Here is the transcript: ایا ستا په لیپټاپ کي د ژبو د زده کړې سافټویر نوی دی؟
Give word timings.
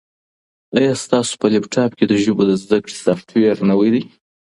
ایا 0.77 0.93
ستا 1.03 1.19
په 1.39 1.47
لیپټاپ 1.53 1.91
کي 1.97 2.05
د 2.07 2.13
ژبو 2.23 2.43
د 2.47 2.51
زده 2.63 2.77
کړې 2.83 2.95
سافټویر 3.03 3.55
نوی 3.69 3.89
دی؟ 3.93 4.03